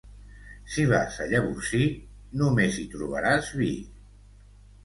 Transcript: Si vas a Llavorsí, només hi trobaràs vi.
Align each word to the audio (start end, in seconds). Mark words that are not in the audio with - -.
Si 0.75 0.85
vas 0.91 1.19
a 1.25 1.27
Llavorsí, 1.33 1.83
només 2.43 2.81
hi 2.81 2.87
trobaràs 2.97 3.55
vi. 3.63 3.73